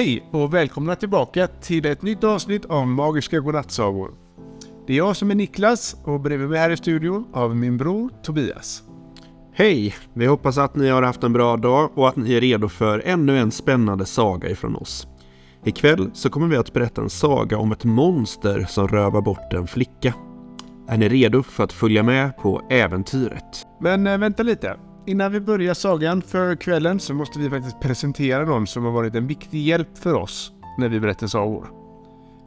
[0.00, 4.10] Hej och välkomna tillbaka till ett nytt avsnitt av Magiska Godnattsagor.
[4.86, 7.76] Det är jag som är Niklas och bredvid mig här i studion har vi min
[7.76, 8.82] bror Tobias.
[9.52, 9.94] Hej!
[10.14, 13.02] Vi hoppas att ni har haft en bra dag och att ni är redo för
[13.04, 15.06] ännu en spännande saga ifrån oss.
[15.64, 19.66] Ikväll så kommer vi att berätta en saga om ett monster som rövar bort en
[19.66, 20.14] flicka.
[20.88, 23.66] Är ni redo för att följa med på äventyret?
[23.80, 24.76] Men äh, vänta lite.
[25.06, 29.14] Innan vi börjar sagan för kvällen så måste vi faktiskt presentera någon som har varit
[29.14, 31.70] en viktig hjälp för oss när vi berättar sagor.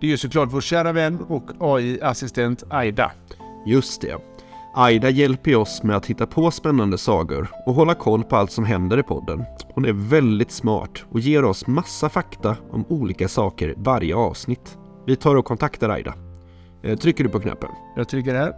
[0.00, 3.12] Det är ju såklart vår kära vän och AI-assistent Aida.
[3.66, 4.16] Just det.
[4.74, 8.64] Aida hjälper oss med att hitta på spännande sagor och hålla koll på allt som
[8.64, 9.44] händer i podden.
[9.74, 14.78] Hon är väldigt smart och ger oss massa fakta om olika saker varje avsnitt.
[15.06, 16.14] Vi tar och kontaktar Aida.
[16.82, 17.70] Eh, trycker du på knappen?
[17.96, 18.52] Jag trycker här.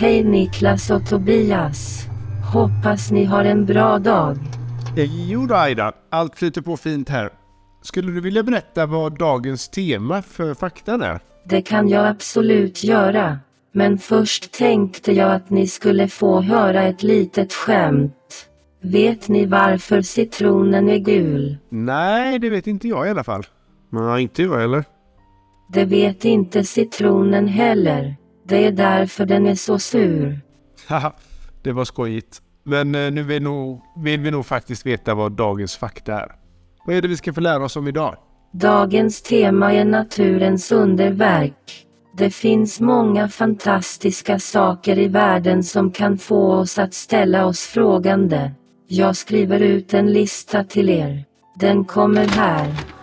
[0.00, 2.06] Hej Niklas och Tobias.
[2.52, 4.36] Hoppas ni har en bra dag.
[5.28, 7.30] Jo då Aida, allt flyter på fint här.
[7.82, 11.20] Skulle du vilja berätta vad dagens tema för faktan är?
[11.44, 13.38] Det kan jag absolut göra.
[13.72, 18.48] Men först tänkte jag att ni skulle få höra ett litet skämt.
[18.82, 21.56] Vet ni varför citronen är gul?
[21.68, 23.46] Nej, det vet inte jag i alla fall.
[23.90, 24.84] Nej, inte jag heller.
[25.72, 28.16] Det vet inte citronen heller.
[28.50, 30.40] Det är därför den är så sur.
[30.88, 31.12] Haha,
[31.62, 32.42] det var skojigt.
[32.64, 36.32] Men eh, nu vill, nog, vill vi nog faktiskt veta vad dagens fakta är.
[36.86, 38.16] Vad är det vi ska få lära oss om idag?
[38.52, 41.86] Dagens tema är naturens underverk.
[42.16, 48.52] Det finns många fantastiska saker i världen som kan få oss att ställa oss frågande.
[48.88, 51.24] Jag skriver ut en lista till er.
[51.54, 52.99] Den kommer här.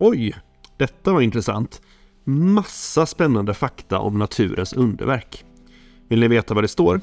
[0.00, 0.34] Oj,
[0.76, 1.82] detta var intressant.
[2.24, 5.44] Massa spännande fakta om naturens underverk.
[6.08, 7.00] Vill ni veta vad det står?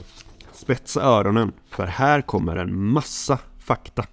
[0.52, 4.06] Spetsa öronen, för här kommer en massa fakta.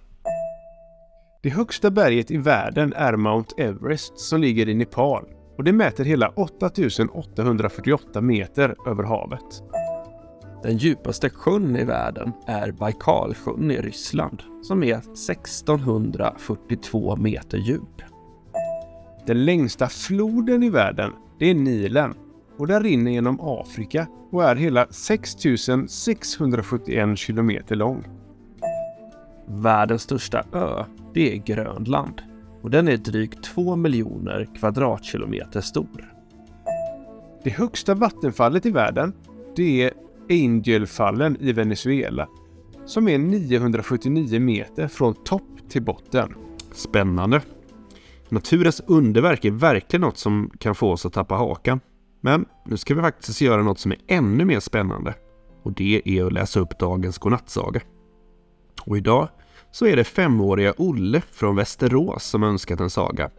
[1.42, 5.24] Det högsta berget i världen är Mount Everest som ligger i Nepal
[5.56, 9.62] och det mäter hela 8848 meter över havet.
[10.62, 18.11] Den djupaste sjön i världen är Baikalsjön i Ryssland som är 1642 meter djup.
[19.26, 22.14] Den längsta floden i världen, det är Nilen
[22.56, 28.04] och den rinner genom Afrika och är hela 6671 kilometer lång.
[29.46, 30.84] Världens största ö,
[31.14, 32.22] det är Grönland
[32.62, 36.14] och den är drygt 2 miljoner kvadratkilometer stor.
[37.44, 39.12] Det högsta vattenfallet i världen,
[39.56, 39.92] det är
[40.30, 42.28] Angelfallen i Venezuela
[42.86, 46.34] som är 979 meter från topp till botten.
[46.72, 47.40] Spännande.
[48.32, 51.80] Naturens underverk är verkligen något som kan få oss att tappa hakan.
[52.20, 55.14] Men nu ska vi faktiskt göra något som är ännu mer spännande.
[55.62, 57.80] Och det är att läsa upp dagens godnattsaga.
[58.86, 59.28] Och idag
[59.70, 63.30] så är det femåriga Olle från Västerås som önskat en saga.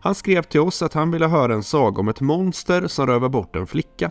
[0.00, 3.28] Han skrev till oss att han ville höra en saga om ett monster som rövar
[3.28, 4.10] bort en flicka.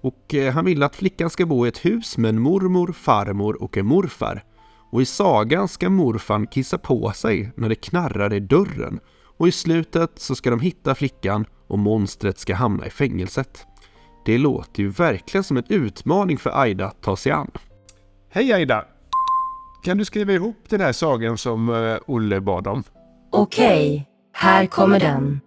[0.00, 3.62] Och eh, han vill att flickan ska bo i ett hus med en mormor, farmor
[3.62, 4.44] och en morfar.
[4.90, 9.00] Och i sagan ska morfan kissa på sig när det knarrar i dörren.
[9.38, 13.66] Och i slutet så ska de hitta flickan och monstret ska hamna i fängelset.
[14.24, 17.50] Det låter ju verkligen som en utmaning för Aida att ta sig an.
[18.30, 18.84] Hej Aida!
[19.84, 22.84] Kan du skriva ihop den här sagan som eh, Olle bad om?
[23.32, 25.40] Okej, här kommer den.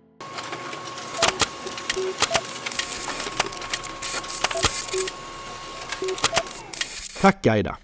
[7.21, 7.77] Tack Aida!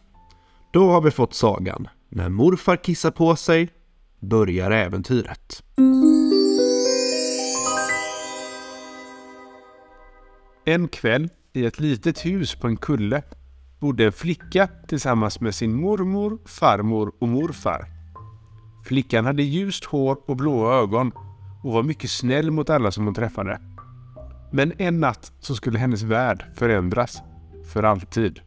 [0.74, 1.88] Då har vi fått sagan.
[2.09, 3.69] När morfar kissar på sig
[4.19, 5.63] börjar äventyret.
[10.66, 13.23] En kväll i ett litet hus på en kulle
[13.79, 17.86] bodde en flicka tillsammans med sin mormor, farmor och morfar.
[18.86, 21.12] Flickan hade ljust hår och blåa ögon
[21.63, 23.62] och var mycket snäll mot alla som hon träffade.
[24.51, 27.21] Men en natt så skulle hennes värld förändras.
[27.74, 28.39] För alltid.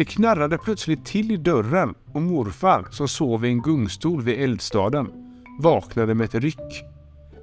[0.00, 5.12] Det knarrade plötsligt till i dörren och morfar, som sov i en gungstol vid eldstaden,
[5.58, 6.84] vaknade med ett ryck.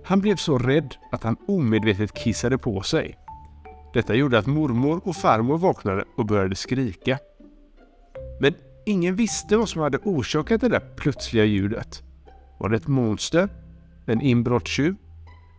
[0.03, 3.17] Han blev så rädd att han omedvetet kissade på sig.
[3.93, 7.19] Detta gjorde att mormor och farmor vaknade och började skrika.
[8.39, 8.53] Men
[8.85, 12.03] ingen visste vad som hade orsakat det där plötsliga ljudet.
[12.59, 13.49] Var det ett monster?
[14.05, 14.95] En inbrottstjuv?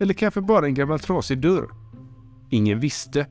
[0.00, 1.68] Eller kanske bara en gammal trasig dörr?
[2.50, 3.26] Ingen visste,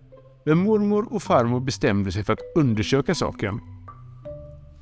[0.47, 3.61] men mormor och farmor bestämde sig för att undersöka saken.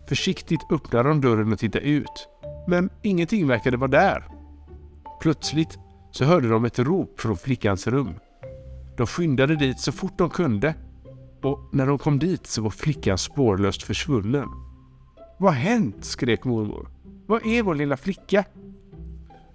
[0.08, 2.28] Försiktigt öppnade de dörren och tittade ut,
[2.68, 4.24] men ingenting verkade vara där.
[5.22, 5.80] Plötsligt
[6.12, 8.14] så hörde de ett rop från flickans rum.
[8.98, 10.76] De skyndade dit så fort de kunde
[11.44, 14.48] och när de kom dit så var flickan spårlöst försvunnen.
[15.38, 16.06] Vad har hänt?
[16.06, 16.90] skrek mormor.
[17.28, 18.44] Vad är vår lilla flicka?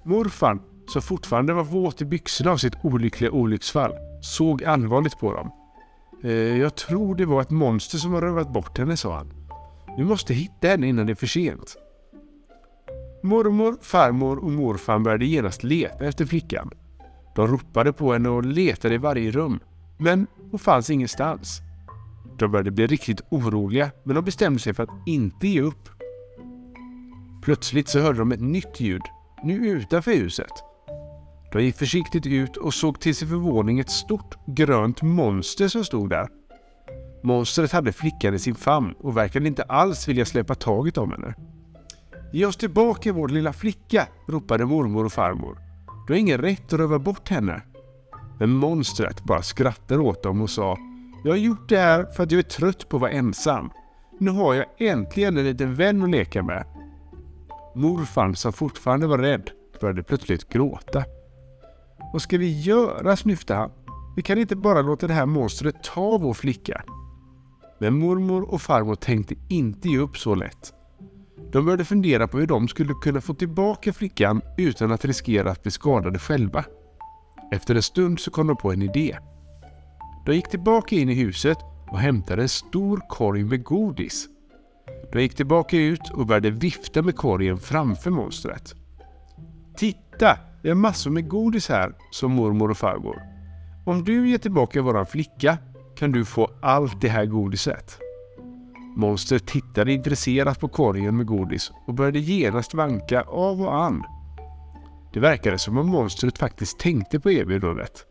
[0.05, 3.93] Morfar, som fortfarande var våt i byxorna av sitt olyckliga olycksfall,
[4.23, 5.51] såg allvarligt på dem.
[6.23, 9.33] Eh, jag tror det var ett monster som har rövat bort henne, sa han.
[9.97, 11.77] Vi måste hitta henne innan det är för sent.
[13.23, 16.71] Mormor, farmor och morfar började genast leta efter flickan.
[17.35, 19.61] De ropade på henne och letade i varje rum,
[19.99, 21.61] men hon fanns ingenstans.
[22.39, 25.89] De började bli riktigt oroliga, men de bestämde sig för att inte ge upp.
[27.43, 29.03] Plötsligt så hörde de ett nytt ljud,
[29.45, 30.53] nu utanför huset.
[31.53, 36.11] De gick försiktigt ut och såg till sin förvåning ett stort grönt monster som stod
[36.11, 36.29] där.
[37.23, 41.35] Monstret hade flickan i sin famn och verkade inte alls vilja släppa taget om henne.
[42.33, 45.59] Ge oss tillbaka vår lilla flicka, ropade mormor och farmor.
[46.07, 47.63] Du har ingen rätt att röva bort henne.
[48.39, 50.79] Men monstret bara skrattade åt dem och sa
[51.25, 53.71] Jag har gjort det här för att jag är trött på att vara ensam.
[54.21, 56.65] Nu har jag äntligen en liten vän att leka med.
[57.75, 59.51] Morfar, som fortfarande var rädd,
[59.81, 61.05] började plötsligt gråta.
[62.13, 63.17] Vad ska vi göra?
[63.17, 63.71] snyftade han.
[64.17, 66.83] Vi kan inte bara låta det här monstret ta vår flicka.
[67.79, 70.73] Men mormor och farmor tänkte inte ge upp så lätt.
[71.53, 75.63] De började fundera på hur de skulle kunna få tillbaka flickan utan att riskera att
[75.63, 76.65] bli skadade själva.
[77.53, 79.19] Efter en stund så kom de på en idé.
[80.27, 81.59] De gick tillbaka in i huset
[81.91, 84.29] och hämtade en stor korg med godis.
[85.13, 88.75] De gick tillbaka ut och började vifta med korgen framför monstret.
[89.77, 90.50] Titta!
[90.63, 93.23] Vi har massor med godis här, sa mormor och farmor.
[93.85, 95.59] Om du ger tillbaka våran flicka
[95.97, 97.99] kan du få allt det här godiset.
[98.97, 104.03] Monstret tittade intresserat på korgen med godis och började genast vanka av och an.
[105.13, 108.07] Det verkade som om monstret faktiskt tänkte på erbjudandet.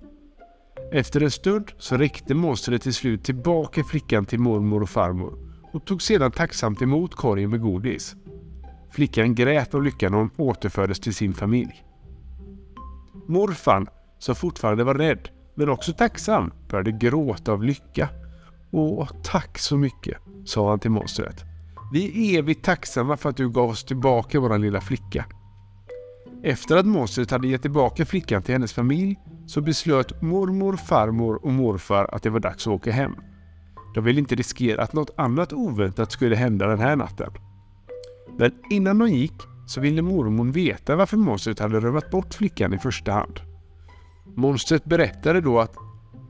[0.91, 5.33] Efter en stund så räckte monstret till slut tillbaka flickan till mormor och farmor
[5.73, 8.15] och tog sedan tacksamt emot korgen med godis.
[8.91, 11.83] Flickan grät av lyckan och hon återfördes till sin familj.
[13.29, 13.87] Morfan,
[14.19, 18.09] som fortfarande var rädd, men också tacksam, började gråta av lycka.
[18.71, 21.43] Åh, tack så mycket, sa han till monstret.
[21.93, 25.25] Vi är evigt tacksamma för att du gav oss tillbaka vår lilla flicka.
[26.43, 29.15] Efter att monstret hade gett tillbaka flickan till hennes familj
[29.47, 33.15] så beslöt mormor, farmor och morfar att det var dags att åka hem.
[33.95, 37.31] De ville inte riskera att något annat oväntat skulle hända den här natten.
[38.37, 42.77] Men innan de gick så ville mormor veta varför monstret hade rövat bort flickan i
[42.77, 43.39] första hand.
[44.35, 45.75] Monstret berättade då att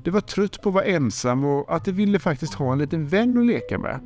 [0.03, 3.07] det var trött på att vara ensam och att det ville faktiskt ha en liten
[3.07, 3.99] vän att leka med.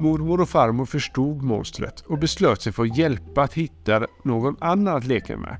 [0.00, 4.96] Mormor och farmor förstod monstret och beslöt sig för att hjälpa att hitta någon annan
[4.96, 5.56] att leka med.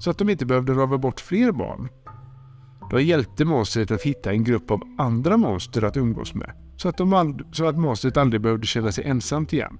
[0.00, 1.88] Så att de inte behövde röva bort fler barn.
[2.90, 6.52] De hjälpte monstret att hitta en grupp av andra monster att umgås med.
[6.76, 9.78] Så att, de så att monstret aldrig behövde känna sig ensamt igen.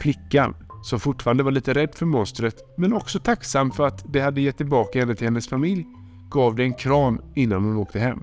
[0.00, 4.40] Flickan, som fortfarande var lite rädd för monstret, men också tacksam för att det hade
[4.40, 5.86] gett tillbaka henne till hennes familj,
[6.30, 8.22] gav det en kram innan hon åkte hem.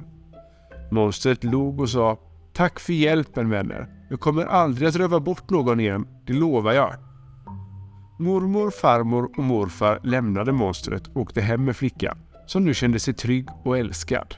[0.91, 2.17] Monstret log och sa
[2.53, 3.87] Tack för hjälpen vänner.
[4.09, 6.93] Jag kommer aldrig att röva bort någon igen, det lovar jag.
[8.19, 13.13] Mormor, farmor och morfar lämnade monstret och åkte hem med flickan, som nu kände sig
[13.13, 14.35] trygg och älskad.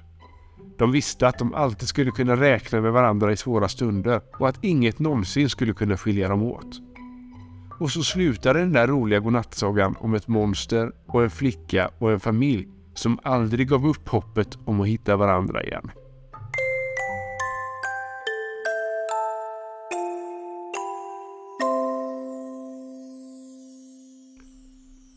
[0.78, 4.64] De visste att de alltid skulle kunna räkna med varandra i svåra stunder och att
[4.64, 6.91] inget någonsin skulle kunna skilja dem åt.
[7.82, 12.20] Och så slutade den där roliga godnattsagan om ett monster och en flicka och en
[12.20, 15.92] familj som aldrig gav upp hoppet om att hitta varandra igen.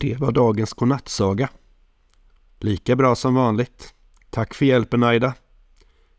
[0.00, 1.48] Det var dagens godnattsaga.
[2.60, 3.94] Lika bra som vanligt.
[4.30, 5.34] Tack för hjälpen Aida.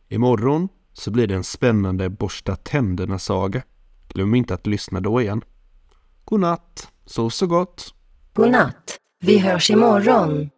[0.09, 3.61] Imorgon så blir det en spännande borsta tänderna-saga.
[4.07, 5.41] Glöm inte att lyssna då igen.
[6.25, 7.93] God natt, sov så gott.
[8.33, 8.97] God natt.
[9.21, 10.49] Vi hörs imorgon.